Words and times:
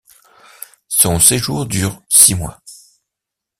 Son 0.87 1.19
séjour 1.19 1.67
dure 1.67 2.01
six 2.09 2.33
mois. 2.33 2.59